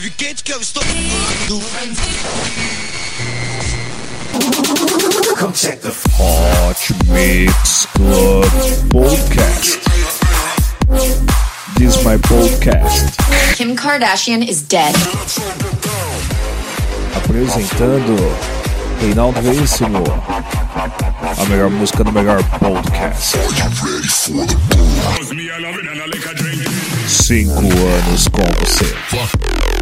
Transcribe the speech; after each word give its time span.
de 0.00 0.10
quente 0.10 0.42
que 0.42 0.50
eu 0.50 0.60
estou. 0.60 0.82
Hot 6.18 6.94
Mix 7.08 7.86
Club 7.92 8.44
Podcast. 8.90 9.80
This 11.76 11.96
is 11.96 12.04
my 12.04 12.16
podcast. 12.16 13.18
Kim 13.54 13.76
Kardashian 13.76 14.42
is 14.48 14.62
dead. 14.62 14.94
Apresentando 17.14 18.16
Reinaldo 18.98 19.42
Veríssimo. 19.42 20.02
A 21.38 21.44
melhor 21.50 21.68
música 21.68 22.02
do 22.02 22.12
melhor 22.12 22.42
podcast. 22.58 23.36
Cinco 27.08 27.60
anos 27.60 28.28
com 28.28 28.42
você. 28.58 29.81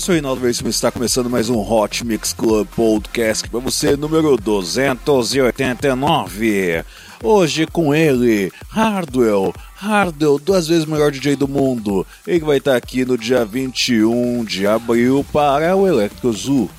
Sou 0.00 0.12
Reinaldo 0.12 0.40
Veríssimo 0.40 0.68
está 0.68 0.92
começando 0.92 1.28
mais 1.28 1.50
um 1.50 1.58
Hot 1.58 2.06
Mix 2.06 2.32
Club 2.32 2.68
Podcast 2.68 3.48
para 3.48 3.58
você, 3.58 3.96
número 3.96 4.36
289. 4.36 6.84
Hoje 7.20 7.66
com 7.66 7.92
ele, 7.92 8.52
Hardwell, 8.68 9.52
Hardwell, 9.74 10.38
duas 10.38 10.68
vezes 10.68 10.84
o 10.84 10.90
melhor 10.90 11.10
DJ 11.10 11.34
do 11.34 11.48
mundo. 11.48 12.06
Ele 12.24 12.44
vai 12.44 12.58
estar 12.58 12.76
aqui 12.76 13.04
no 13.04 13.18
dia 13.18 13.44
21 13.44 14.44
de 14.44 14.68
abril 14.68 15.26
para 15.32 15.74
o 15.74 15.88
Electro 15.88 16.32
Zoo. 16.32 16.70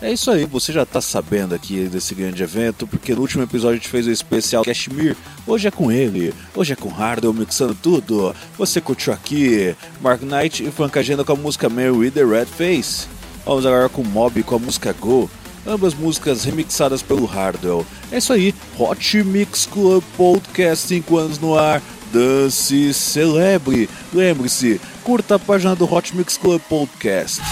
É 0.00 0.12
isso 0.12 0.30
aí, 0.30 0.44
você 0.44 0.72
já 0.72 0.86
tá 0.86 1.00
sabendo 1.00 1.56
aqui 1.56 1.88
desse 1.88 2.14
grande 2.14 2.40
evento, 2.40 2.86
porque 2.86 3.16
no 3.16 3.20
último 3.20 3.42
episódio 3.42 3.74
a 3.74 3.78
gente 3.78 3.88
fez 3.88 4.06
o 4.06 4.12
especial 4.12 4.64
Cashmere. 4.64 5.16
Hoje 5.44 5.66
é 5.66 5.70
com 5.72 5.90
ele, 5.90 6.32
hoje 6.54 6.72
é 6.72 6.76
com 6.76 6.88
Hardwell 6.88 7.34
mixando 7.34 7.74
tudo. 7.74 8.32
Você 8.56 8.80
curtiu 8.80 9.12
aqui 9.12 9.74
Mark 10.00 10.22
Knight 10.22 10.62
e 10.64 10.70
Funk 10.70 10.96
Agenda 10.96 11.24
com 11.24 11.32
a 11.32 11.36
música 11.36 11.68
Mary 11.68 11.90
with 11.90 12.12
the 12.12 12.24
Red 12.24 12.46
Face. 12.46 13.08
Vamos 13.44 13.66
agora 13.66 13.88
com 13.88 14.04
Mob 14.04 14.40
com 14.44 14.54
a 14.54 14.58
música 14.60 14.92
Go. 14.92 15.28
Ambas 15.66 15.94
músicas 15.94 16.44
remixadas 16.44 17.02
pelo 17.02 17.26
Hardwell. 17.26 17.84
É 18.12 18.18
isso 18.18 18.32
aí, 18.32 18.54
Hot 18.78 19.22
Mix 19.24 19.66
Club 19.66 20.04
Podcast 20.16 20.86
5 20.86 21.16
anos 21.16 21.38
no 21.40 21.58
ar. 21.58 21.82
Dance, 22.12 22.94
celebre. 22.94 23.90
Lembre-se, 24.14 24.80
curta 25.02 25.34
a 25.34 25.38
página 25.40 25.74
do 25.74 25.92
Hot 25.92 26.16
Mix 26.16 26.38
Club 26.38 26.60
Podcast. 26.68 27.42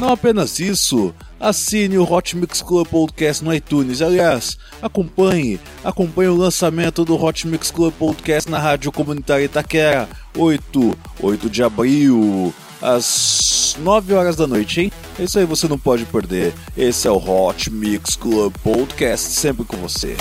Não 0.00 0.08
apenas 0.08 0.58
isso, 0.58 1.14
assine 1.38 1.98
o 1.98 2.10
Hot 2.10 2.34
Mix 2.34 2.62
Club 2.62 2.88
Podcast 2.88 3.44
no 3.44 3.52
iTunes. 3.52 4.00
Aliás, 4.00 4.56
acompanhe, 4.80 5.60
acompanhe 5.84 6.30
o 6.30 6.36
lançamento 6.36 7.04
do 7.04 7.22
Hot 7.22 7.46
Mix 7.46 7.70
Club 7.70 7.92
Podcast 7.92 8.50
na 8.50 8.58
Rádio 8.58 8.90
Comunitária 8.90 9.44
Itaquera, 9.44 10.08
8, 10.34 10.98
8 11.20 11.50
de 11.50 11.62
abril, 11.62 12.50
às 12.80 13.76
9 13.78 14.14
horas 14.14 14.36
da 14.36 14.46
noite, 14.46 14.80
hein? 14.80 14.92
Isso 15.18 15.38
aí 15.38 15.44
você 15.44 15.68
não 15.68 15.78
pode 15.78 16.06
perder. 16.06 16.54
Esse 16.74 17.06
é 17.06 17.10
o 17.10 17.18
Hot 17.18 17.70
Mix 17.70 18.16
Club 18.16 18.54
Podcast, 18.62 19.30
sempre 19.32 19.66
com 19.66 19.76
você. 19.76 20.16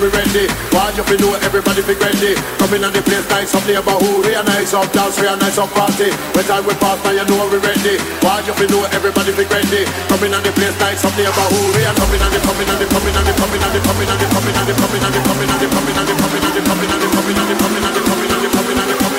we 0.09 0.17
ready. 0.17 0.47
Why 0.73 0.88
you 0.97 1.05
know 1.21 1.37
everybody 1.45 1.85
be 1.85 1.95
ready? 1.95 2.33
Come 2.57 2.73
in 2.75 2.85
and 2.85 2.95
the 2.95 3.03
place 3.05 3.29
nice 3.29 3.53
up 3.55 3.65
neighborhood. 3.69 4.25
We 4.25 4.33
a 4.33 4.43
nice 4.43 4.73
up 4.73 4.88
dance, 4.93 5.21
we 5.21 5.29
a 5.29 5.37
nice 5.37 5.59
up 5.59 5.69
party. 5.77 6.09
When 6.33 6.45
time 6.49 6.65
we 6.65 6.75
pass, 6.81 6.97
now 7.05 7.12
you 7.12 7.25
know 7.29 7.45
we 7.53 7.59
ready. 7.61 8.00
Why 8.25 8.41
you 8.45 8.55
know 8.69 8.88
everybody 8.93 9.33
be 9.37 9.45
ready? 9.45 9.85
Come 10.09 10.25
in 10.25 10.33
and 10.33 10.45
the 10.45 10.53
place 10.57 10.77
nice 10.81 11.05
up 11.05 11.12
neighborhood. 11.17 11.69
We 11.77 11.85
a 11.85 11.93
coming 11.93 12.23
and 12.25 12.33
the 12.33 12.41
coming 12.41 12.69
and 12.69 12.79
the 12.81 12.87
coming 12.88 13.17
and 13.17 13.27
the 13.29 13.33
coming 13.37 13.61
and 13.61 13.73
the 13.73 13.81
coming 13.85 14.09
and 14.09 14.19
the 14.19 14.27
coming 14.33 14.57
and 14.57 14.69
the 14.69 14.75
coming 14.79 15.03
and 15.05 15.12
the 15.12 15.27
coming 15.29 15.49
and 15.49 15.61
the 15.61 15.69
coming 15.69 15.93
and 15.93 16.09
the 16.09 16.09
coming 16.09 16.37
and 16.38 16.49
the 16.49 16.69
coming 16.69 16.88
and 16.88 17.05
the 17.09 17.12
coming 17.12 17.37
and 17.37 17.49
the 17.49 17.53
coming 17.53 17.53
and 17.53 17.53
the 17.53 17.53
coming 17.53 17.77
and 17.79 17.88
the 17.88 18.05
coming 18.09 18.29
and 18.29 18.38
the 18.38 18.49
coming 18.49 18.79
and 18.79 18.88
the 18.88 18.97
coming 18.97 19.17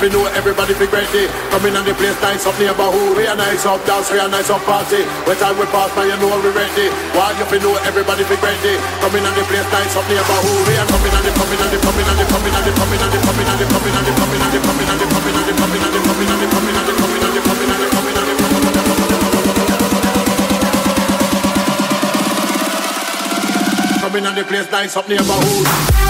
You 0.00 0.08
know 0.08 0.24
everybody 0.32 0.72
be 0.80 0.88
ready. 0.88 1.28
Come 1.52 1.60
in 1.68 1.76
and 1.76 1.84
the 1.84 1.92
place 1.92 2.16
nice 2.24 2.48
up 2.48 2.56
neighborhood. 2.56 3.20
We 3.20 3.28
a 3.28 3.36
nice 3.36 3.68
up 3.68 3.84
dance, 3.84 4.08
we 4.08 4.16
a 4.16 4.24
nice 4.32 4.48
up 4.48 4.64
party. 4.64 5.04
When 5.28 5.36
time 5.36 5.60
we 5.60 5.68
pass, 5.68 5.92
now 5.92 6.08
you 6.08 6.16
know 6.16 6.40
we 6.40 6.48
ready. 6.56 6.88
While 7.12 7.36
you 7.36 7.44
feel 7.52 7.60
know 7.60 7.76
everybody 7.84 8.24
be 8.24 8.32
ready. 8.40 8.80
Come 9.04 9.12
in 9.12 9.28
and 9.28 9.36
the 9.36 9.44
place 9.44 9.68
nice 9.68 9.92
up 10.00 10.08
the 10.08 10.16
neighborhood. 10.16 10.64
We 10.64 10.72
a 10.72 10.88
coming 10.88 11.12
and 11.12 11.20
the 11.20 11.30
coming 11.36 11.60
and 11.60 11.68
the 11.68 11.78
coming 11.84 12.08
and 12.08 12.16
the 12.16 12.24
coming 12.32 12.48
and 12.48 12.64
the 12.64 12.72
coming 12.80 12.96
and 12.96 13.12
the 13.12 13.20
coming 13.20 13.44
and 13.44 13.60
the 13.60 13.66
coming 13.68 13.92
and 13.92 14.00
the 14.00 14.16
coming 14.16 14.88
and 14.88 14.96
the 14.96 15.04
coming 15.04 15.36
and 15.36 15.44
the 15.44 15.52
coming 15.60 15.84
and 15.84 15.92
the 15.92 15.92
coming 15.92 15.92
and 15.92 15.92
the 15.92 16.08
coming 16.08 16.32
and 16.32 16.40
the 16.40 16.48
coming 16.48 16.72
and 16.72 16.80
the 16.80 16.96
coming 16.96 17.20
and 17.20 17.36
the 17.36 17.44
coming 17.44 17.68
and 17.68 17.84
the 17.84 17.92
coming 17.92 18.16
and 18.16 18.24
the 18.24 18.40
Coming 24.00 24.24
and 24.24 24.32
the 24.32 24.44
place 24.48 24.64
nice 24.72 24.96
up 24.96 25.04
neighborhood. 25.12 26.09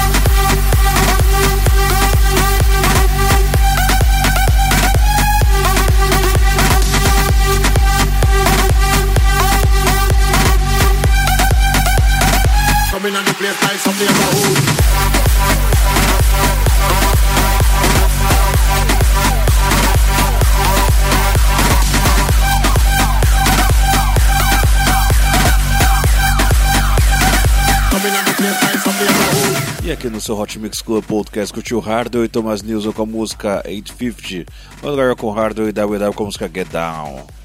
E 29.83 29.93
aqui 29.93 30.09
no 30.09 30.21
seu 30.21 30.39
Hot 30.39 30.57
Mix 30.57 30.81
Club 30.81 31.05
Podcast 31.05 31.53
curtiu 31.53 31.81
Hardwell 31.81 32.25
e 32.25 32.29
Thomas 32.29 32.63
Nilsson 32.63 32.93
com 32.93 33.03
a 33.03 33.07
música 33.07 33.63
850. 33.67 34.53
Vamos 34.81 34.99
agora 34.99 35.17
com 35.17 35.31
Hardwell 35.33 35.69
e 35.69 35.73
WW 35.73 36.13
com 36.15 36.23
a 36.23 36.27
música 36.27 36.49
Get 36.53 36.69
Down. 36.69 37.40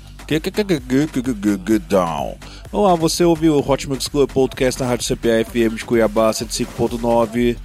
Down. 1.87 2.37
Vamos 2.71 2.87
lá, 2.87 2.95
você 2.95 3.23
ouviu 3.23 3.55
o 3.55 3.71
Hot 3.71 3.87
Mix 3.87 4.07
Club 4.07 4.31
Podcast 4.31 4.81
na 4.81 4.87
Rádio 4.87 5.15
CPA 5.15 5.45
FM 5.45 5.75
de 5.75 5.85
Cuiabá 5.85 6.31
105.9. 6.31 7.55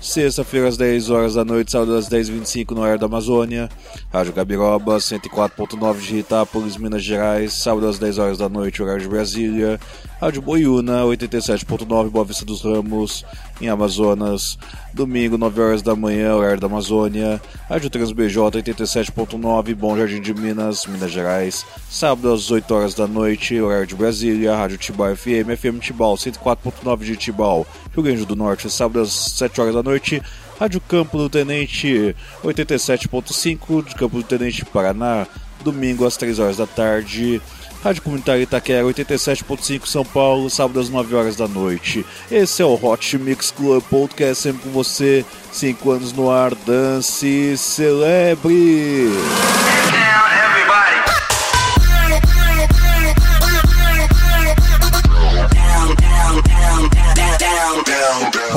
Sexta-feira 0.00 0.68
às 0.68 0.76
10 0.76 1.10
horas 1.10 1.34
da 1.34 1.44
noite, 1.44 1.72
sábado 1.72 1.96
às 1.96 2.08
10h25 2.08 2.72
no 2.72 2.82
horário 2.82 3.00
da 3.00 3.06
Amazônia. 3.06 3.68
Rádio 4.12 4.32
Gabiroba 4.32 4.96
104.9 4.98 5.98
de 5.98 6.18
Itápolis, 6.18 6.76
Minas 6.76 7.02
Gerais, 7.02 7.52
sábado 7.54 7.88
às 7.88 7.98
10 7.98 8.18
horas 8.18 8.38
da 8.38 8.48
noite, 8.48 8.82
horário 8.82 9.02
de 9.02 9.08
Brasília. 9.08 9.80
Rádio 10.20 10.40
Boiúna 10.40 11.02
87.9 11.02 12.08
Boa 12.08 12.24
Vista 12.24 12.44
dos 12.44 12.62
Ramos, 12.62 13.24
em 13.60 13.68
Amazonas. 13.68 14.58
Domingo, 14.94 15.36
9 15.36 15.60
horas 15.60 15.82
da 15.82 15.94
manhã, 15.94 16.34
horário 16.34 16.60
da 16.60 16.66
Amazônia. 16.66 17.40
Rádio 17.68 17.90
TransBJ 17.90 18.38
87.9 18.38 19.74
Bom 19.74 19.96
Jardim 19.96 20.22
de 20.22 20.32
Minas, 20.32 20.86
Minas 20.86 21.10
Gerais. 21.10 21.66
Sábado 21.90 22.32
às 22.32 22.50
8 22.50 22.74
horas 22.74 22.94
da 22.94 23.06
noite, 23.06 23.60
horário 23.60 23.86
de 23.86 23.94
Brasília. 23.94 24.56
Rádio 24.56 24.78
Tibau 24.78 25.14
FM, 25.14 25.50
FM 25.54 25.80
Tibau 25.80 26.14
104.9 26.14 26.98
de 27.00 27.16
Tibau, 27.16 27.66
Rio 27.96 28.04
Grande 28.04 28.26
do 28.26 28.36
Norte. 28.36 28.70
Sábado 28.70 29.00
às 29.00 29.10
7 29.10 29.60
horas 29.60 29.74
da 29.74 29.82
noite. 29.82 30.22
Rádio 30.58 30.80
Campo 30.80 31.18
do 31.18 31.28
Tenente 31.28 32.14
87.5 32.44 33.84
de 33.84 33.94
Campo 33.94 34.16
do 34.18 34.22
Tenente, 34.22 34.64
Paraná. 34.64 35.26
Domingo 35.64 36.06
às 36.06 36.16
3 36.16 36.38
horas 36.38 36.56
da 36.56 36.66
tarde. 36.66 37.40
Rádio 37.82 38.02
Comunitária 38.02 38.42
Itaquera 38.42 38.84
87.5 38.84 39.86
São 39.86 40.04
Paulo, 40.04 40.50
sábado 40.50 40.80
às 40.80 40.88
9 40.88 41.14
horas 41.14 41.36
da 41.36 41.46
noite. 41.46 42.04
Esse 42.30 42.62
é 42.62 42.64
o 42.64 42.74
Hot 42.74 43.18
Mix 43.18 43.50
Club 43.50 43.82
Podcast, 43.84 44.42
sempre 44.42 44.62
com 44.62 44.70
você. 44.70 45.24
5 45.52 45.90
anos 45.90 46.12
no 46.12 46.30
ar, 46.30 46.54
dance, 46.54 47.56
celebre! 47.56 49.10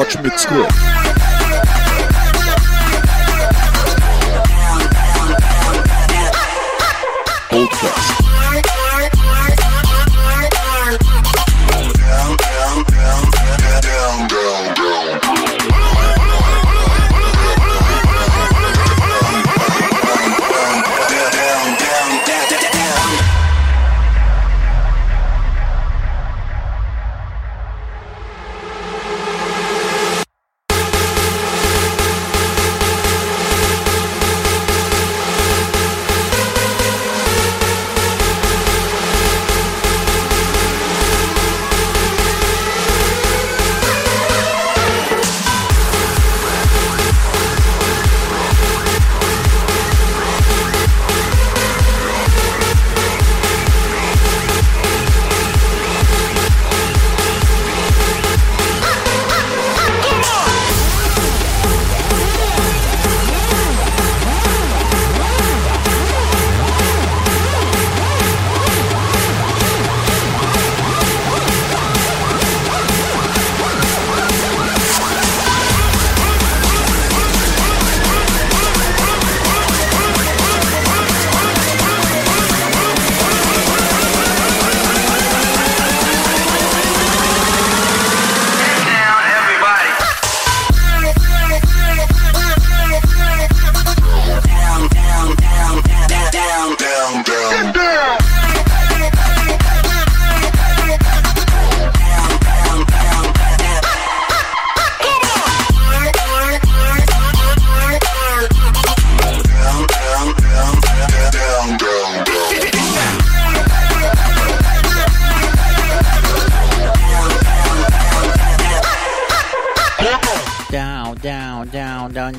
touch 0.05 0.23
me, 0.23 0.29
group. 0.47 0.88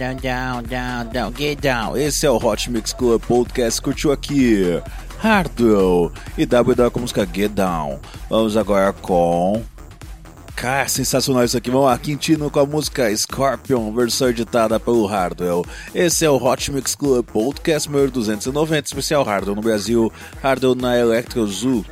Down, 0.01 0.17
down, 0.17 0.63
down, 0.63 1.09
down, 1.13 1.31
get 1.31 1.61
down. 1.61 1.95
Esse 1.95 2.25
é 2.25 2.31
o 2.31 2.37
Hot 2.37 2.71
Mix 2.71 2.95
Club 2.95 3.21
Podcast. 3.21 3.83
Curtiu 3.83 4.11
aqui 4.11 4.81
Hardwell 5.19 6.11
e 6.39 6.47
WW 6.47 6.91
com 6.91 7.01
a 7.01 7.03
música 7.03 7.29
Get 7.31 7.53
Down. 7.53 8.01
Vamos 8.31 8.57
agora 8.57 8.95
com. 8.95 9.63
Cara, 10.57 10.89
sensacional 10.89 11.45
isso 11.45 11.59
aqui. 11.59 11.71
Vamos 11.71 11.85
lá, 11.85 11.99
Quintino 11.99 12.51
com 12.51 12.61
a 12.61 12.65
música 12.65 13.15
Scorpion, 13.15 13.93
versão 13.93 14.31
editada 14.31 14.81
pelo 14.81 15.05
Hardwell. 15.05 15.67
Esse 15.95 16.25
é 16.25 16.31
o 16.31 16.43
Hot 16.43 16.73
Mix 16.73 16.95
Club 16.95 17.27
Podcast 17.27 17.87
número 17.91 18.11
290, 18.11 18.87
especial 18.87 19.23
Hardwell 19.23 19.57
no 19.57 19.63
Brasil, 19.63 20.11
Hardwell 20.43 20.75
na 20.75 20.99
Electro 20.99 21.47
Zoo. 21.47 21.85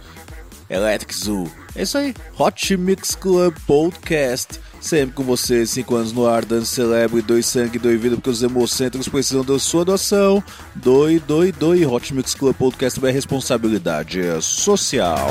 Electric 0.70 1.14
Zoo. 1.14 1.50
É 1.78 1.82
isso 1.82 1.96
aí, 1.96 2.12
Hot 2.36 2.76
Mix 2.76 3.14
Club 3.14 3.54
Podcast. 3.64 4.58
Sempre 4.80 5.14
com 5.14 5.22
você, 5.22 5.64
5 5.64 5.94
anos 5.94 6.12
no 6.12 6.26
ar, 6.26 6.44
dando 6.44 6.64
celebre, 6.64 7.22
doe 7.22 7.40
sangue, 7.40 7.78
doe 7.78 7.96
vida, 7.96 8.16
porque 8.16 8.30
os 8.30 8.42
hemocentros 8.42 9.08
precisam 9.08 9.44
da 9.44 9.60
sua 9.60 9.84
doação. 9.84 10.42
Doe, 10.74 11.20
doe, 11.20 11.52
doe. 11.52 11.86
Hot 11.86 12.12
Mix 12.12 12.34
Club 12.34 12.56
Podcast 12.56 13.04
é 13.06 13.10
responsabilidade 13.12 14.20
social. 14.42 15.28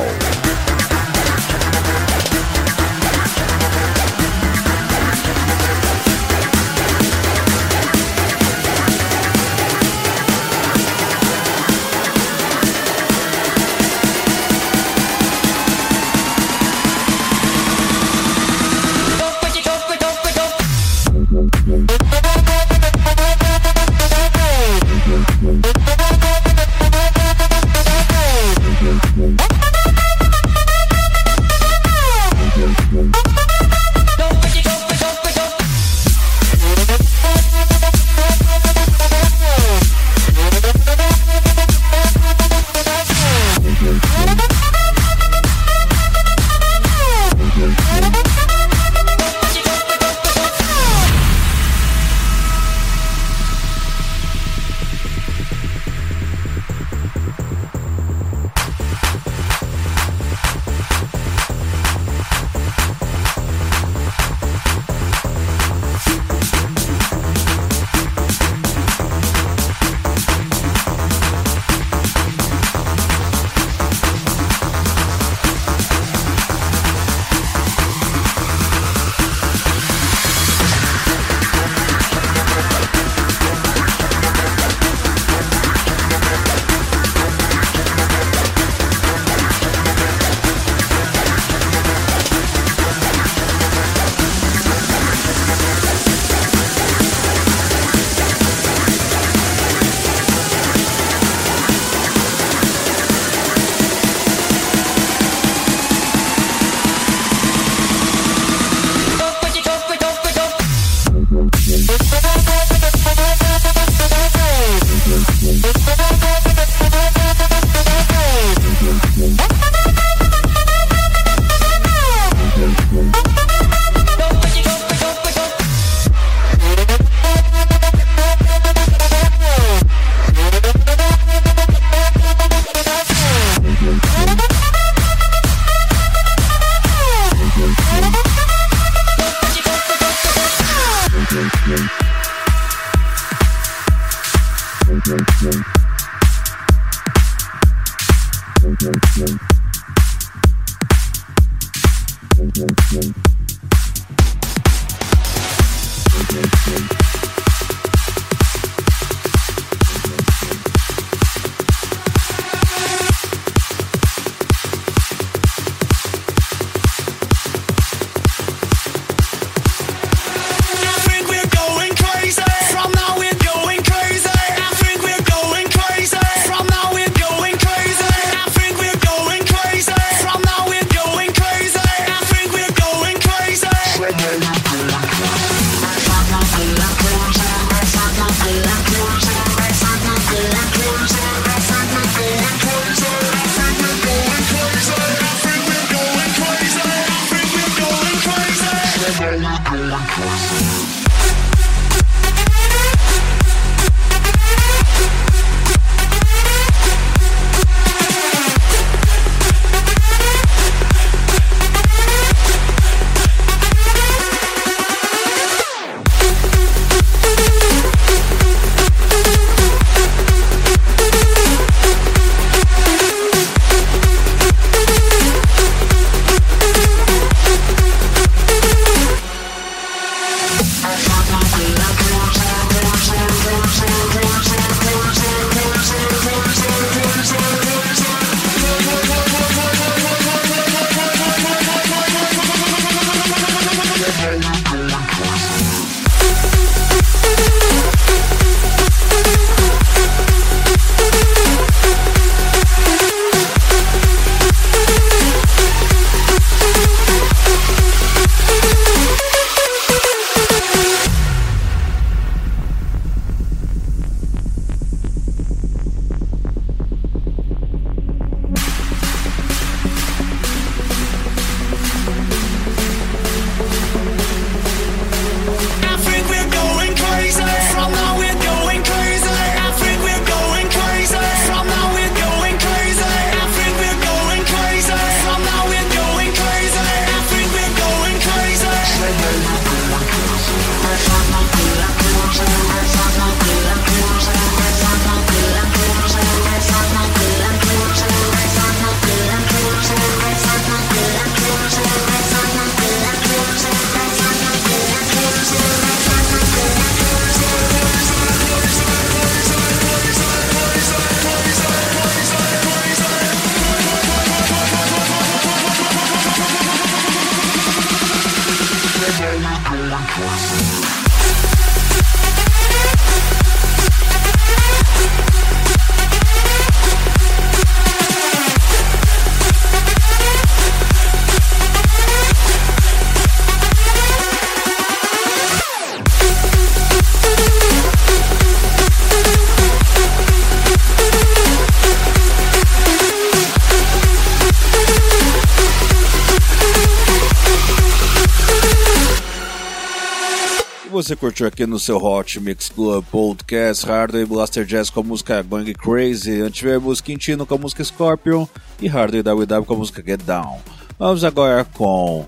Você 351.03 351.15
curtiu 351.15 351.45
aqui 351.45 351.63
no 351.67 351.77
seu 351.77 351.97
Hot 351.97 352.39
Mix 352.39 352.69
Club 352.69 353.05
Podcast 353.11 353.85
Hardway 353.85 354.25
Blaster 354.25 354.65
Jazz 354.65 354.89
com 354.89 355.01
a 355.01 355.03
música 355.03 355.43
Going 355.43 355.71
Crazy, 355.73 356.41
Antivemos 356.41 357.01
Quintino 357.01 357.45
com 357.45 357.53
a 357.53 357.57
música 357.59 357.83
Scorpion 357.83 358.47
e 358.81 358.87
Hardway 358.87 359.21
WW 359.21 359.63
com 359.63 359.75
a 359.75 359.77
música 359.77 360.01
Get 360.03 360.23
Down. 360.23 360.57
Vamos 360.97 361.23
agora 361.23 361.63
com 361.65 362.25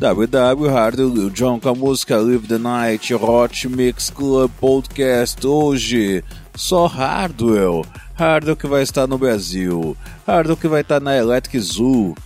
WW 0.00 0.68
Hardway 0.68 1.08
Lil 1.08 1.30
John 1.30 1.60
com 1.60 1.68
a 1.68 1.74
música 1.76 2.16
Live 2.18 2.48
the 2.48 2.58
Night 2.58 3.14
Hot 3.14 3.68
Mix 3.68 4.10
Club 4.10 4.50
Podcast 4.58 5.46
hoje. 5.46 6.24
Só 6.56 6.86
Hardwell, 6.86 7.86
Hardwell 8.14 8.56
que 8.56 8.66
vai 8.66 8.82
estar 8.82 9.06
no 9.06 9.16
Brasil, 9.16 9.96
Hardwell 10.26 10.56
que 10.56 10.66
vai 10.66 10.80
estar 10.80 10.98
na 10.98 11.16
Electric 11.16 11.60
Zoo. 11.60 12.16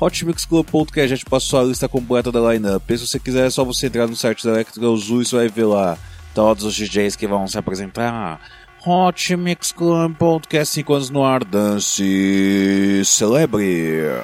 Hot 0.00 0.24
Mix 0.24 0.46
Club 0.46 0.66
Podcast 0.66 1.10
já 1.10 1.16
te 1.18 1.26
passou 1.26 1.60
a 1.60 1.62
lista 1.62 1.86
completa 1.86 2.32
da 2.32 2.40
lineup. 2.52 2.82
Se 2.88 3.06
você 3.06 3.20
quiser, 3.20 3.46
é 3.46 3.50
só 3.50 3.62
você 3.62 3.86
entrar 3.86 4.06
no 4.06 4.16
site 4.16 4.46
da 4.46 4.52
Electrical 4.52 4.96
e 4.96 4.98
você 4.98 5.36
vai 5.36 5.48
ver 5.48 5.66
lá 5.66 5.98
todos 6.34 6.64
os 6.64 6.74
DJs 6.74 7.16
que 7.16 7.26
vão 7.26 7.46
se 7.46 7.58
apresentar. 7.58 8.40
Hot 8.86 9.36
Mix 9.36 9.72
Club 9.72 10.16
Podcast 10.16 10.72
5 10.72 10.94
anos 10.94 11.10
no 11.10 11.22
ar, 11.22 11.44
dance, 11.44 13.02
celebre. 13.04 14.22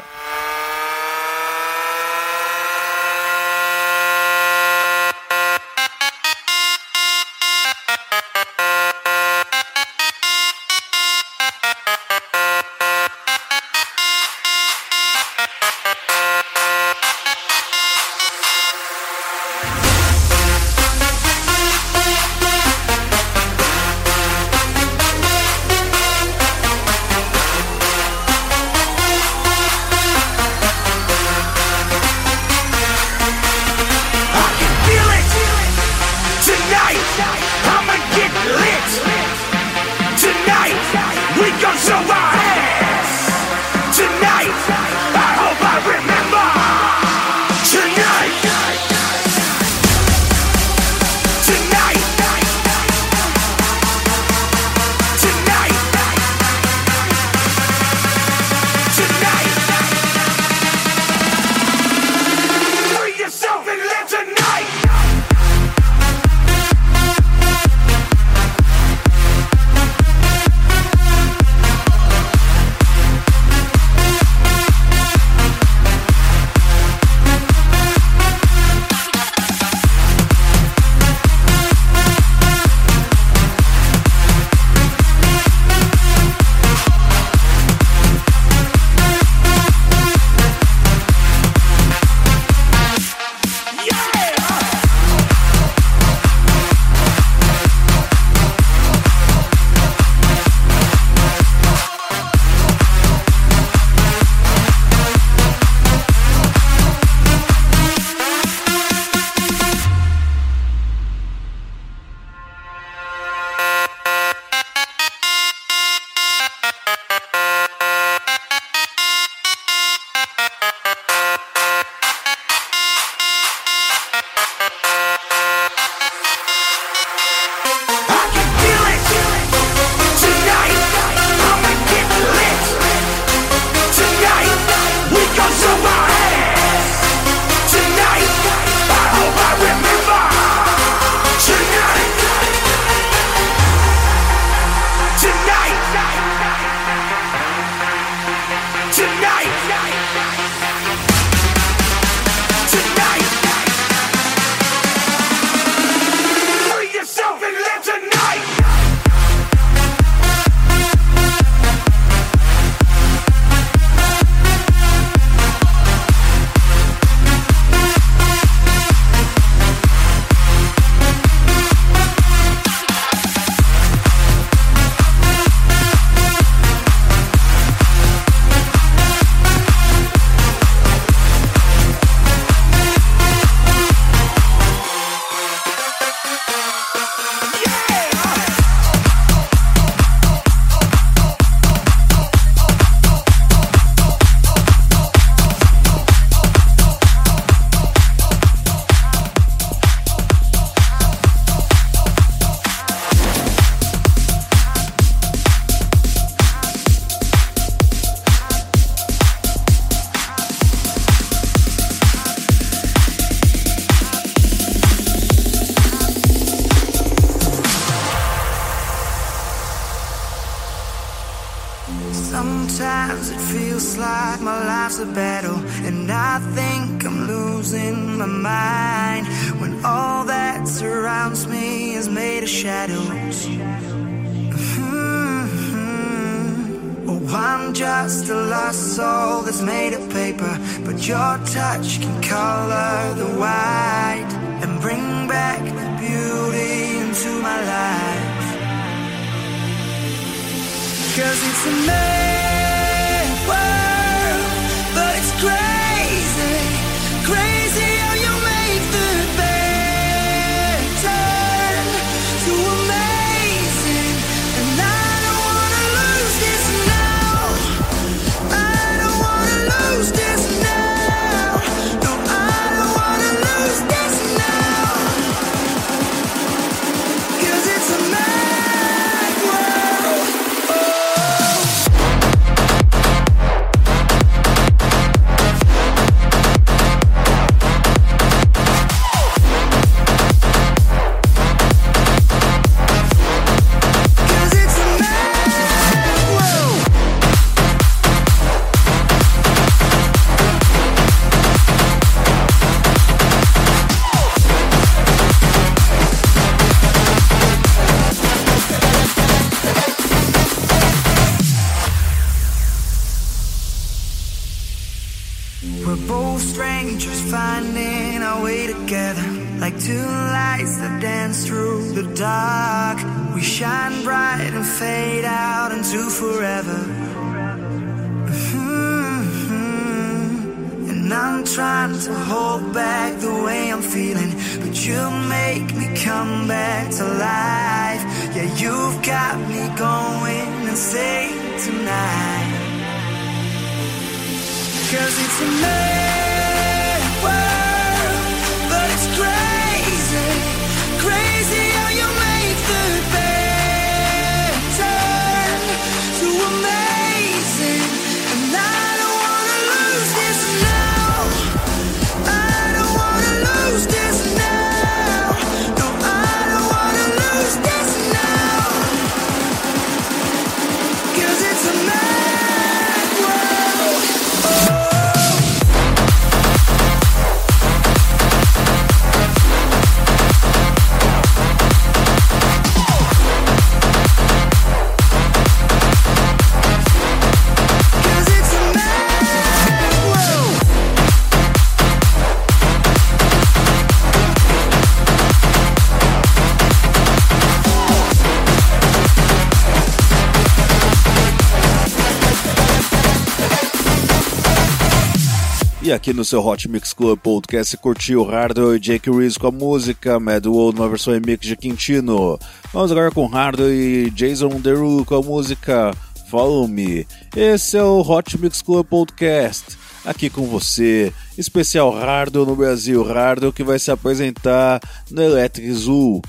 E 405.86 405.92
aqui 405.92 406.12
no 406.12 406.24
seu 406.24 406.44
Hot 406.44 406.68
Mix 406.68 406.92
Club 406.92 407.16
Podcast 407.16 407.70
você 407.70 407.76
curtiu 407.76 408.24
Hardwell 408.24 408.74
e 408.74 408.80
Jake 408.80 409.08
Reese 409.08 409.38
com 409.38 409.46
a 409.46 409.52
música 409.52 410.18
Mad 410.18 410.44
World 410.44 410.80
numa 410.80 410.88
versão 410.88 411.14
remix 411.14 411.46
de 411.46 411.54
Quintino. 411.54 412.36
Vamos 412.72 412.90
agora 412.90 413.12
com 413.12 413.24
Hardwell 413.24 413.72
e 413.72 414.10
Jason 414.10 414.48
Derulo 414.60 415.04
com 415.04 415.14
a 415.14 415.22
música 415.22 415.94
Follow 416.28 416.66
Me. 416.66 417.06
Esse 417.36 417.76
é 417.76 417.84
o 417.84 418.00
Hot 418.00 418.36
Mix 418.36 418.62
Club 418.62 418.84
Podcast. 418.84 419.78
Aqui 420.04 420.28
com 420.28 420.48
você, 420.48 421.12
especial 421.38 421.92
Hardwell 421.92 422.46
no 422.46 422.56
Brasil. 422.56 423.04
Hardwell 423.04 423.52
que 423.52 423.62
vai 423.62 423.78
se 423.78 423.92
apresentar 423.92 424.80
no 425.08 425.22
Electric 425.22 425.72
Zoo. 425.72 426.20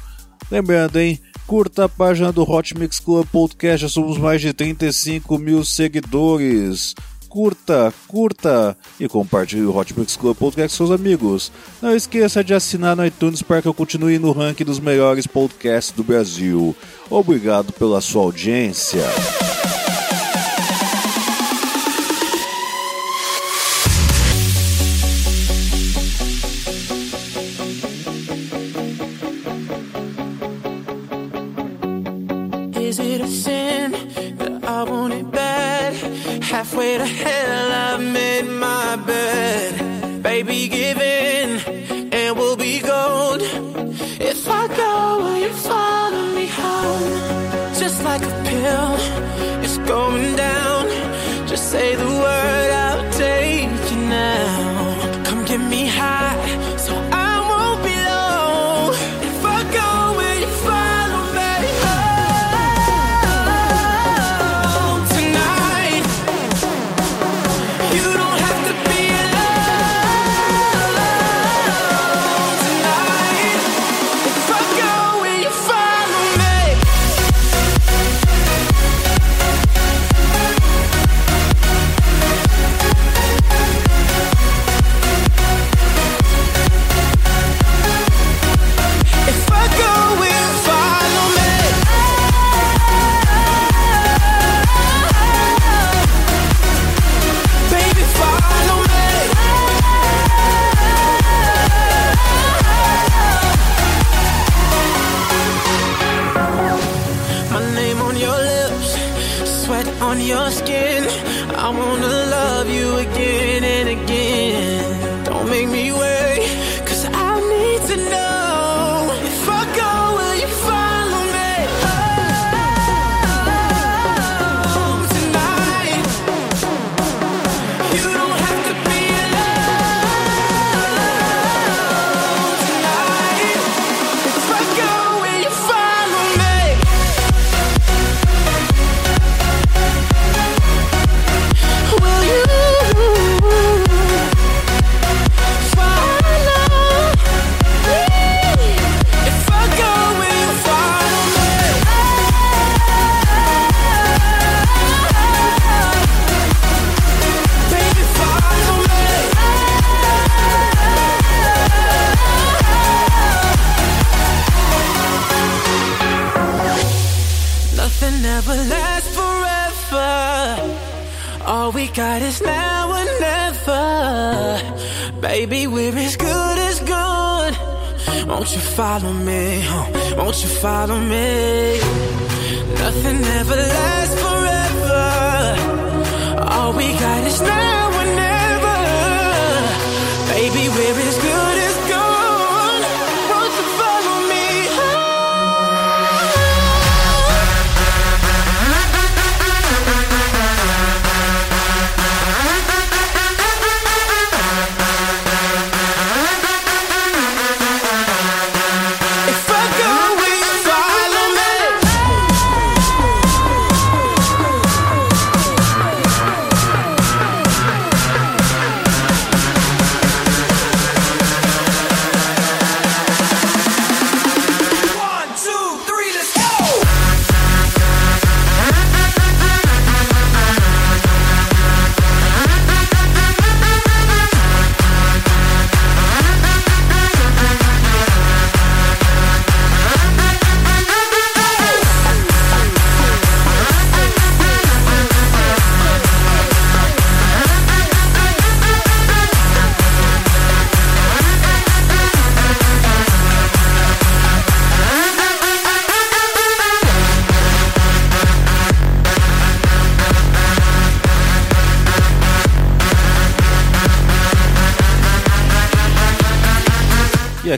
Lembrando, 0.52 1.00
hein? 1.00 1.20
Curta 1.48 1.86
a 1.86 1.90
página 1.90 2.32
do 2.32 2.44
Hot 2.44 2.78
Mix 2.78 3.00
Club 3.00 3.26
Podcast, 3.32 3.82
já 3.82 3.90
somos 3.90 4.20
mais 4.20 4.40
de 4.40 4.54
35 4.54 5.40
mil 5.40 5.66
seguidores 5.66 6.94
curta, 7.28 7.94
curta 8.08 8.76
e 9.00 9.08
compartilhe 9.08 9.66
o 9.66 9.76
Hot 9.76 9.94
Club 9.94 10.36
Podcast 10.36 10.78
com 10.78 10.86
seus 10.86 11.00
amigos. 11.00 11.52
Não 11.82 11.96
esqueça 11.96 12.44
de 12.44 12.54
assinar 12.54 12.96
no 12.96 13.06
iTunes 13.06 13.42
para 13.42 13.62
que 13.62 13.68
eu 13.68 13.74
continue 13.74 14.18
no 14.18 14.32
ranking 14.32 14.66
dos 14.66 14.80
melhores 14.80 15.28
podcasts 15.28 15.96
do 15.96 16.04
Brasil. 16.04 16.76
Obrigado 17.10 17.72
pela 17.74 18.02
sua 18.02 18.24
audiência. 18.24 19.06
Is 32.80 33.00
it 33.00 33.22
a 33.22 33.28
sin 33.28 33.92
that 34.38 34.64
I 34.64 34.84
halfway 36.58 36.98
to 36.98 37.06
hell 37.06 37.72
I've 37.72 38.02
made 38.02 38.57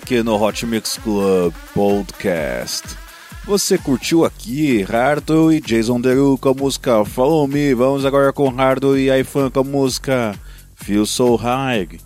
aqui 0.09 0.23
no 0.23 0.41
Hot 0.41 0.65
Mix 0.65 0.97
Club 0.97 1.53
Podcast. 1.71 2.97
Você 3.45 3.77
curtiu 3.77 4.25
aqui 4.25 4.83
Hardo 4.91 5.53
e 5.53 5.61
Jason 5.61 6.01
Derulo 6.01 6.35
com 6.35 6.49
a 6.49 6.53
música 6.55 7.05
Follow 7.05 7.47
Me. 7.47 7.75
Vamos 7.75 8.03
agora 8.03 8.33
com 8.33 8.49
Hardo 8.59 8.97
e 8.97 9.07
iFan 9.19 9.51
com 9.51 9.59
a 9.59 9.63
música 9.63 10.35
Feel 10.73 11.05
So 11.05 11.35
High. 11.35 11.99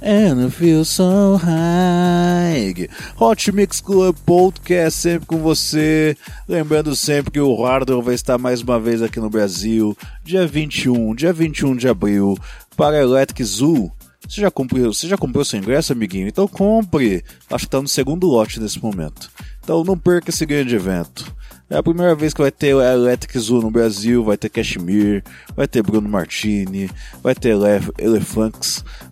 And 0.00 0.50
feel 0.50 0.84
so 0.84 1.34
high. 1.34 2.88
Hot 3.18 3.50
Mix 3.50 3.80
Club 3.80 4.14
Podcast 4.24 5.00
sempre 5.00 5.26
com 5.26 5.38
você. 5.38 6.16
Lembrando 6.46 6.94
sempre 6.94 7.32
que 7.32 7.40
o 7.40 7.60
Hardwell 7.60 8.02
vai 8.02 8.14
estar 8.14 8.38
mais 8.38 8.62
uma 8.62 8.78
vez 8.78 9.02
aqui 9.02 9.18
no 9.18 9.28
Brasil, 9.28 9.98
dia 10.22 10.46
21, 10.46 11.12
dia 11.16 11.32
21 11.32 11.74
de 11.74 11.88
abril, 11.88 12.38
para 12.76 13.02
Electric 13.02 13.42
Zoo. 13.42 13.90
Você 14.28 14.42
já 14.42 14.50
comprou, 14.50 14.92
você 14.92 15.08
já 15.08 15.16
comprou 15.16 15.42
seu 15.42 15.58
ingresso, 15.58 15.92
amiguinho? 15.92 16.28
Então 16.28 16.46
compre. 16.46 17.24
Acho 17.50 17.64
que 17.64 17.70
tá 17.70 17.80
no 17.80 17.88
segundo 17.88 18.26
lote 18.26 18.60
nesse 18.60 18.80
momento. 18.80 19.30
Então 19.64 19.82
não 19.82 19.96
perca 19.96 20.28
esse 20.28 20.44
grande 20.44 20.74
evento. 20.74 21.34
É 21.70 21.76
a 21.76 21.82
primeira 21.82 22.14
vez 22.14 22.34
que 22.34 22.42
vai 22.42 22.50
ter 22.50 22.68
Electric 22.68 23.38
Zoo 23.38 23.62
no 23.62 23.70
Brasil, 23.70 24.22
vai 24.22 24.36
ter 24.36 24.50
Cashmere, 24.50 25.24
vai 25.56 25.66
ter 25.66 25.82
Bruno 25.82 26.08
Martini, 26.08 26.90
vai 27.22 27.34
ter 27.34 27.50
Elef 27.50 27.90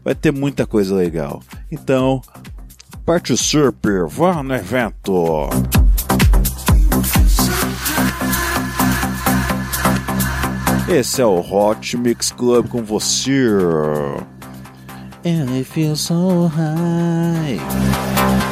vai 0.04 0.14
ter 0.14 0.32
muita 0.32 0.66
coisa 0.66 0.94
legal. 0.94 1.42
Então, 1.70 2.20
participe, 3.04 3.88
vá 4.08 4.42
no 4.42 4.54
evento. 4.54 5.48
Esse 10.88 11.20
é 11.20 11.26
o 11.26 11.40
Hot 11.40 11.96
Mix 11.96 12.30
Club 12.32 12.68
com 12.68 12.82
você. 12.82 13.32
And 15.26 15.50
it 15.50 15.64
feels 15.64 16.02
so 16.02 16.46
high. 16.46 18.45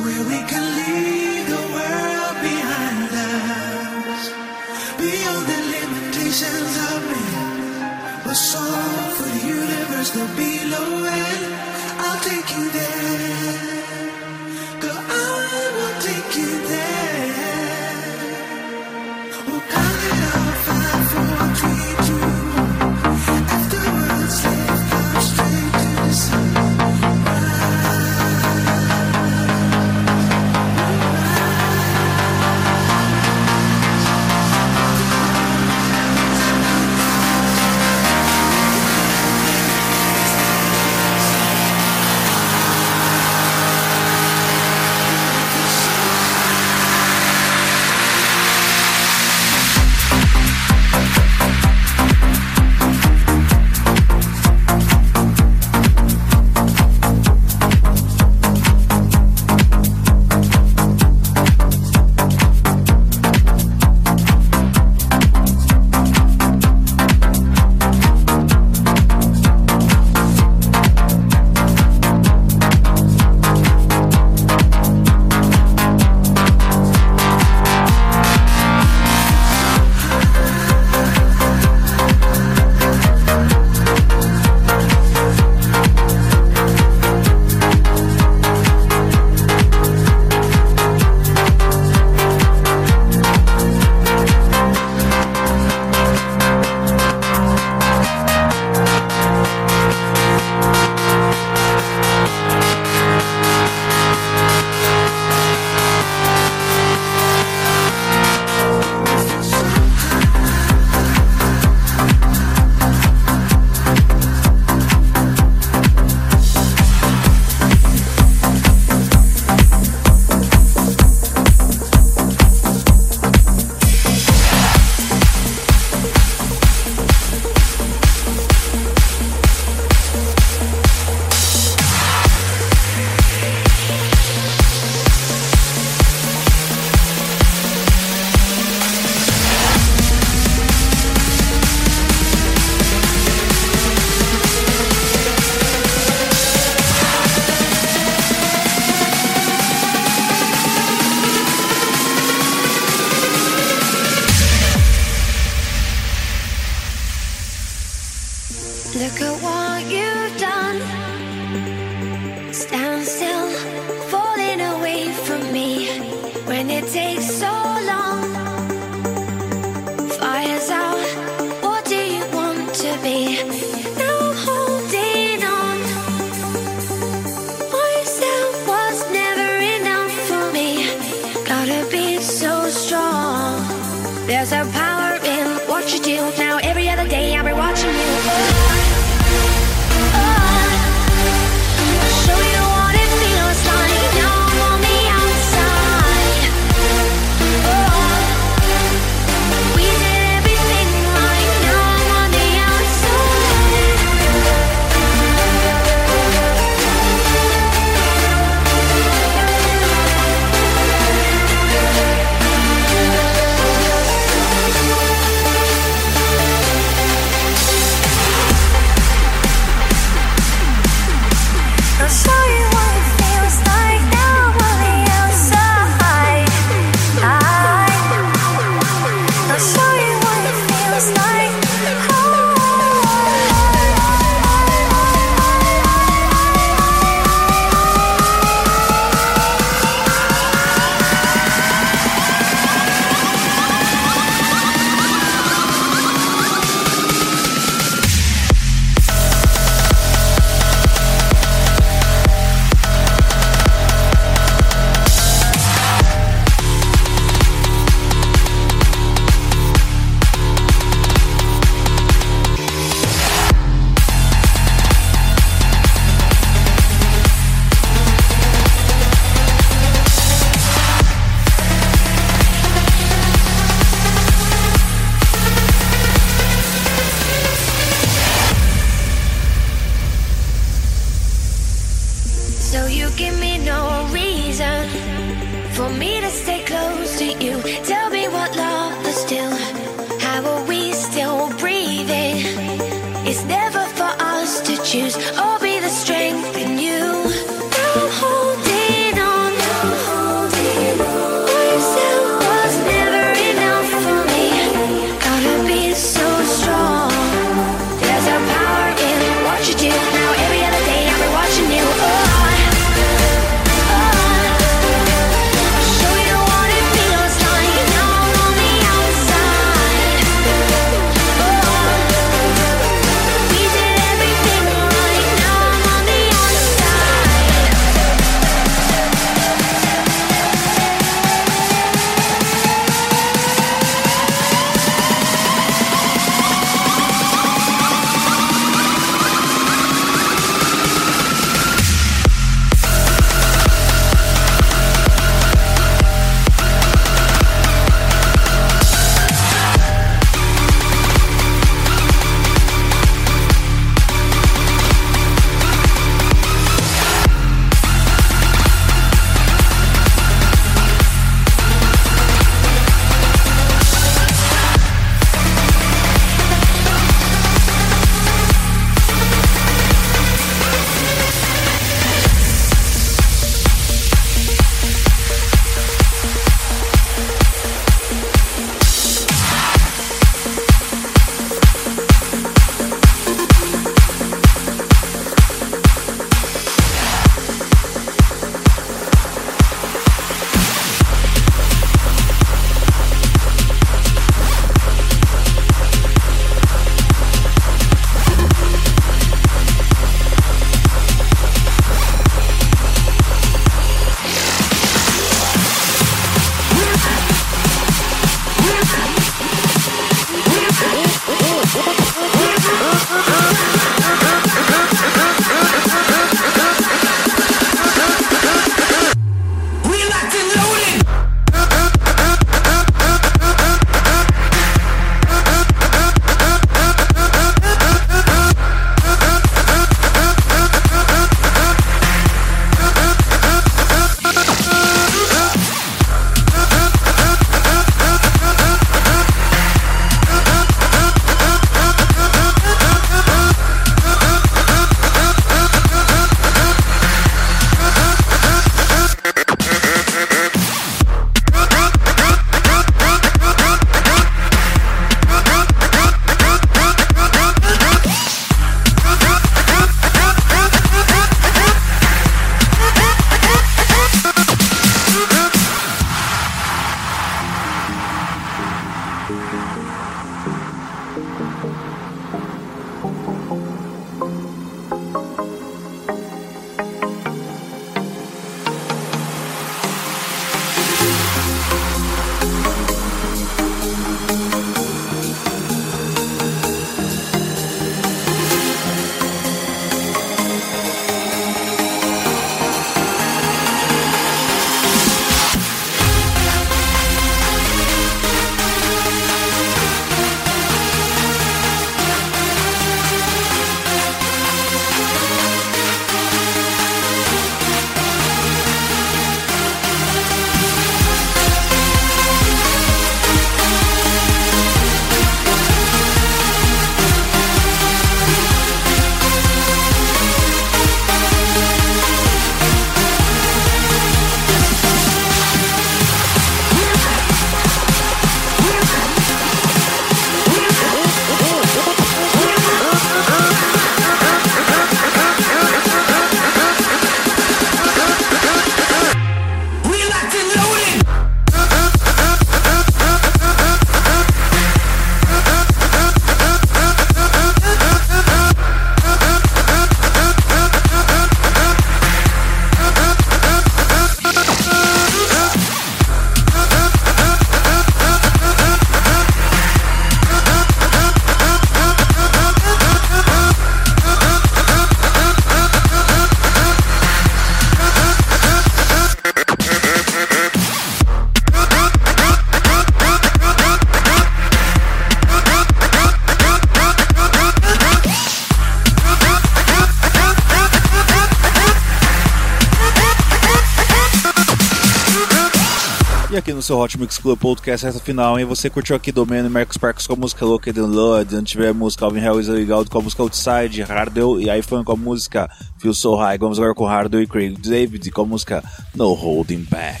Seu 586.70 586.78
Hot 586.78 587.00
Mix 587.00 587.18
Club 587.18 587.36
Podcast, 587.36 587.84
essa 587.84 587.98
final, 587.98 588.38
hein? 588.38 588.44
Você 588.44 588.70
curtiu 588.70 588.94
aqui 588.94 589.10
Domeno 589.10 589.48
e 589.48 589.50
Marcos 589.50 589.76
Parks 589.76 590.06
com 590.06 590.12
a 590.12 590.16
música 590.16 590.44
Locked 590.44 590.78
and 590.78 590.86
Load, 590.86 591.34
antes 591.34 591.50
tiver 591.50 591.70
a 591.70 591.74
música 591.74 592.04
Alvin 592.04 592.20
Harris 592.20 592.46
e 592.46 592.52
Legal 592.52 592.84
com 592.88 592.98
a 592.98 593.02
música 593.02 593.24
Outside, 593.24 593.82
Hardwell 593.82 594.40
e 594.40 594.56
iPhone 594.56 594.84
com 594.84 594.92
a 594.92 594.96
música 594.96 595.50
Feel 595.78 595.92
So 595.92 596.14
High. 596.14 596.38
Vamos 596.38 596.60
agora 596.60 596.72
com 596.72 596.84
Hardwell 596.84 597.24
e 597.24 597.26
Craig 597.26 597.56
David 597.58 598.08
com 598.12 598.22
a 598.22 598.24
música 598.24 598.62
No 598.94 599.12
Holding 599.14 599.66
Back. 599.68 600.00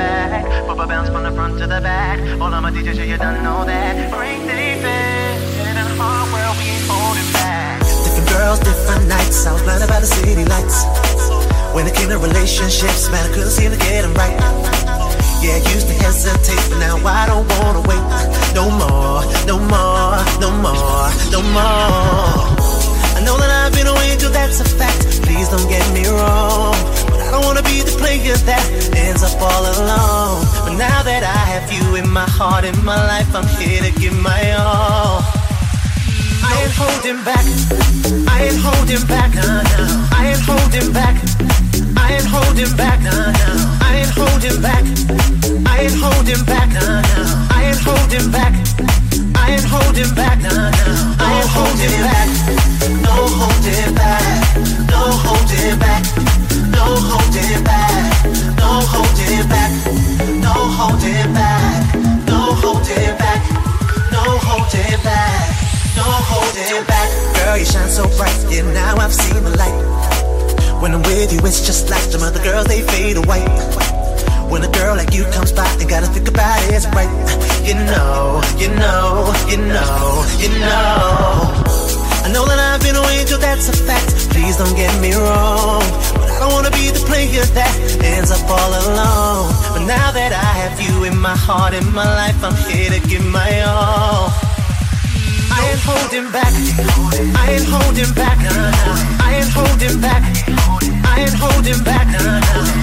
But. 0.00 0.66
Bubba 0.66 0.88
bounce 0.88 1.10
from 1.10 1.22
the 1.24 1.32
front 1.32 1.58
to 1.58 1.66
the 1.66 1.80
back. 1.80 2.18
All 2.40 2.50
my 2.62 2.70
DJs, 2.70 2.96
yeah, 2.96 3.04
you 3.04 3.18
don't 3.18 3.42
know 3.42 3.64
that. 3.66 4.10
Craig 4.10 4.38
David 4.46 4.69
girls, 8.40 8.58
different 8.60 9.06
nights. 9.06 9.44
I 9.46 9.52
was 9.52 9.62
blinded 9.62 9.88
by 9.88 10.00
the 10.00 10.06
city 10.06 10.44
lights. 10.48 10.78
When 11.74 11.84
it 11.86 11.94
came 11.94 12.08
to 12.08 12.18
relationships, 12.18 13.10
man, 13.12 13.22
I 13.28 13.30
couldn't 13.34 13.52
seem 13.52 13.70
to 13.70 13.76
get 13.76 14.02
them 14.02 14.14
right. 14.16 14.36
Yeah, 15.44 15.56
used 15.76 15.88
to 15.92 15.96
hesitate, 16.04 16.64
but 16.70 16.78
now 16.80 16.96
I 17.04 17.28
don't 17.30 17.46
wanna 17.60 17.82
wait. 17.90 18.04
No 18.56 18.64
more, 18.80 19.20
no 19.44 19.56
more, 19.72 20.16
no 20.44 20.50
more, 20.64 21.06
no 21.34 21.40
more. 21.56 22.40
I 23.16 23.20
know 23.26 23.36
that 23.42 23.50
I've 23.60 23.72
been 23.76 23.88
a 23.92 23.94
angel, 24.08 24.30
that's 24.32 24.58
a 24.64 24.68
fact. 24.80 25.04
Please 25.26 25.48
don't 25.52 25.68
get 25.68 25.84
me 25.96 26.08
wrong. 26.08 26.76
But 27.10 27.20
I 27.26 27.28
don't 27.32 27.44
wanna 27.44 27.64
be 27.72 27.84
the 27.88 27.94
player 28.00 28.36
that 28.50 28.64
ends 28.96 29.22
up 29.22 29.36
all 29.48 29.64
alone. 29.74 30.40
But 30.64 30.74
now 30.86 31.00
that 31.10 31.22
I 31.38 31.40
have 31.52 31.68
you 31.76 31.84
in 32.00 32.08
my 32.08 32.28
heart, 32.38 32.64
in 32.64 32.76
my 32.84 33.00
life, 33.12 33.30
I'm 33.34 33.48
here 33.60 33.82
to 33.82 33.92
give 34.00 34.16
my 34.16 34.40
all. 34.56 35.39
I 36.50 36.62
ain't 36.62 36.74
holding 36.74 37.22
back. 37.22 37.46
I 38.26 38.42
ain't 38.42 38.58
holding 38.58 39.06
back. 39.06 39.30
Nah, 39.34 39.62
nah. 39.70 40.18
I 40.18 40.34
ain't 40.34 40.42
holding 40.42 40.92
back. 40.92 41.14
I 41.96 42.14
ain't 42.14 42.26
holding 42.26 42.76
back. 42.76 42.98
Nah, 43.06 43.30
nah. 43.30 43.86
I 43.86 44.02
ain't 44.02 44.10
holding 44.10 44.60
back. 44.60 44.82
I 45.70 45.86
ain't 45.86 45.94
holding 45.94 46.44
back. 46.44 46.68
Nah, 46.74 47.06
nah. 47.06 47.54
I 47.54 47.70
ain't 47.70 47.82
holding 47.86 48.30
back. 48.34 48.54
I 49.38 49.50
ain't 49.54 49.64
holding 49.64 50.12
back. 50.14 50.42
Nah, 50.42 50.74
nah. 50.74 51.22
I 51.22 51.38
ain't 51.38 51.50
holding 51.54 52.02
back. 52.02 52.28
No 53.06 53.14
holding 53.38 53.94
back. 53.94 54.26
No 54.90 55.02
holding 55.22 55.78
back. 55.78 56.02
No 56.74 56.98
holding 57.14 57.62
back. 57.62 57.94
No 58.58 58.70
holding 58.90 59.46
back. 59.48 59.70
No 60.42 60.58
holding 60.82 61.32
back. 61.32 61.94
No 62.26 62.38
holding 62.58 63.16
back. 63.22 63.40
No 64.10 64.22
holding 64.42 65.02
back. 65.04 65.09
No 66.00 66.08
holding 66.32 66.86
back. 66.88 67.08
Girl, 67.36 67.58
you 67.60 67.68
shine 67.68 67.92
so 67.92 68.08
bright. 68.16 68.32
Yeah, 68.48 68.64
now 68.72 68.96
I've 68.96 69.12
seen 69.12 69.36
the 69.44 69.52
light. 69.60 69.76
When 70.80 70.94
I'm 70.94 71.02
with 71.02 71.30
you, 71.32 71.40
it's 71.44 71.66
just 71.66 71.90
like 71.90 72.00
some 72.00 72.22
other 72.22 72.42
girls, 72.42 72.66
they 72.66 72.80
fade 72.80 73.18
away. 73.18 73.44
When 74.48 74.64
a 74.64 74.72
girl 74.72 74.96
like 74.96 75.12
you 75.12 75.24
comes 75.36 75.52
by, 75.52 75.68
you 75.76 75.86
gotta 75.86 76.06
think 76.06 76.26
about 76.26 76.56
it, 76.64 76.72
it's 76.72 76.86
right. 76.96 77.12
You 77.68 77.74
know, 77.92 78.40
you 78.56 78.72
know, 78.80 79.28
you 79.44 79.58
know, 79.60 80.24
you 80.40 80.48
know. 80.56 81.52
I 82.24 82.32
know 82.32 82.48
that 82.48 82.56
I've 82.56 82.80
been 82.80 82.96
an 82.96 83.04
angel, 83.20 83.38
that's 83.38 83.68
a 83.68 83.76
fact. 83.76 84.08
Please 84.32 84.56
don't 84.56 84.74
get 84.74 84.92
me 85.04 85.12
wrong. 85.12 85.84
But 86.16 86.32
I 86.32 86.40
don't 86.40 86.52
wanna 86.56 86.72
be 86.72 86.88
the 86.88 87.04
player 87.04 87.44
that 87.44 87.72
ends 88.02 88.30
up 88.32 88.48
all 88.48 88.72
alone. 88.72 89.52
But 89.76 89.84
now 89.84 90.10
that 90.16 90.32
I 90.32 90.50
have 90.64 90.80
you 90.80 91.04
in 91.04 91.16
my 91.18 91.36
heart, 91.36 91.74
in 91.74 91.84
my 91.92 92.08
life, 92.08 92.42
I'm 92.42 92.56
here 92.72 92.88
to 92.88 93.00
give 93.06 93.24
my 93.26 93.52
all. 93.68 94.49
I 95.50 95.70
ain't 95.70 95.82
holding 95.84 96.30
back. 96.32 96.52
I 97.36 97.50
ain't 97.52 97.66
holding 97.66 98.12
back. 98.14 98.38
I 99.20 99.34
ain't 99.34 99.50
holding 99.50 100.00
back. 100.00 100.22
I 101.04 101.20
ain't 101.20 101.34
holding 101.34 101.82
back. 101.84 102.06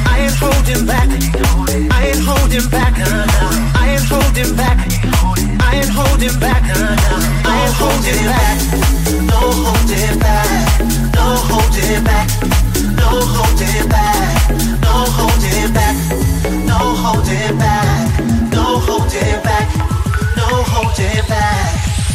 I 0.05 0.19
ain't 0.19 0.35
holding 0.35 0.85
back. 0.85 1.07
I 1.91 2.07
ain't 2.07 2.23
holding 2.23 2.69
back. 2.69 2.93
I 2.97 3.89
ain't 3.89 4.05
holding 4.09 4.55
back. 4.55 4.77
I 5.59 5.75
ain't 5.75 5.89
holding 5.89 6.39
back. 6.39 6.63
I 7.45 7.57
ain't 7.63 7.75
holding 7.79 8.23
back. 8.27 8.57
No 9.27 9.39
holding 9.63 10.19
back. 10.19 10.57
No 11.15 11.35
holding 11.49 12.03
back. 12.03 12.27
No 12.97 13.15
holding 13.31 13.89
back. 13.89 14.27
No 14.81 15.05
holding 15.17 15.71
back. 15.73 15.95
No 16.65 16.83
holding 17.05 17.57
back. 17.57 18.19
No 18.51 18.63
holding 18.79 19.41
back. 19.43 19.67
No 20.35 20.63
holding 20.63 21.27
back. 21.27 21.66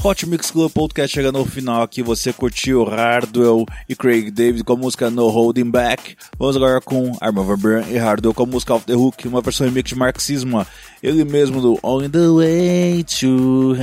Hot 0.00 0.26
Mix 0.26 0.52
Club 0.52 0.70
Podcast 0.72 1.12
chegando 1.12 1.40
no 1.40 1.44
final 1.44 1.82
aqui. 1.82 2.02
Você 2.04 2.32
curtiu 2.32 2.84
Hardwell 2.84 3.66
e 3.88 3.96
Craig 3.96 4.30
David 4.30 4.62
com 4.62 4.74
a 4.74 4.76
música 4.76 5.10
No 5.10 5.28
Holding 5.28 5.70
Back. 5.70 6.16
Vamos 6.38 6.56
agora 6.56 6.80
com 6.80 7.16
Armin 7.20 7.42
Van 7.42 7.82
e 7.88 7.98
Hardwell 7.98 8.32
com 8.32 8.44
a 8.44 8.46
música 8.46 8.74
Off 8.74 8.86
the 8.86 8.94
Hook, 8.94 9.26
uma 9.26 9.40
versão 9.40 9.66
remix 9.66 9.88
de 9.88 9.96
Marxismo. 9.96 10.64
Ele 11.02 11.24
mesmo 11.24 11.60
do 11.60 11.78
On 11.82 12.08
the 12.08 12.28
Way 12.28 13.04
to 13.04 13.74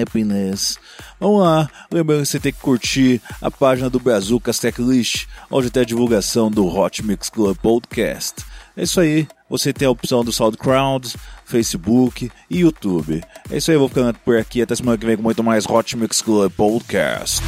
Happiness. 0.00 0.78
Vamos 1.18 1.42
lá, 1.42 1.68
lembrando 1.90 2.22
que 2.22 2.28
você 2.28 2.38
tem 2.38 2.52
que 2.52 2.60
curtir 2.60 3.20
a 3.42 3.50
página 3.50 3.90
do 3.90 3.98
Brazucas 3.98 4.58
Techlist, 4.58 5.26
onde 5.50 5.70
tem 5.70 5.82
a 5.82 5.86
divulgação 5.86 6.50
do 6.50 6.66
Hot 6.66 7.04
Mix 7.04 7.28
Club 7.28 7.56
Podcast. 7.56 8.44
É 8.76 8.82
isso 8.82 9.00
aí, 9.00 9.26
você 9.48 9.72
tem 9.72 9.86
a 9.86 9.90
opção 9.90 10.24
do 10.24 10.32
SoundCloud, 10.32 11.14
Facebook 11.44 12.30
e 12.50 12.60
YouTube. 12.60 13.22
É 13.50 13.56
isso 13.56 13.70
aí, 13.70 13.76
vou 13.76 13.88
ficando 13.88 14.18
por 14.24 14.36
aqui. 14.36 14.62
Até 14.62 14.74
semana 14.74 14.98
que 14.98 15.06
vem 15.06 15.16
com 15.16 15.22
muito 15.22 15.42
mais 15.42 15.66
Hot 15.66 15.96
Mix 15.96 16.22
Club 16.22 16.52
Podcast. 16.52 17.42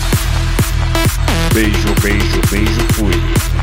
Beijo, 1.52 1.94
beijo, 2.02 2.40
beijo, 2.50 2.92
fui. 2.92 3.55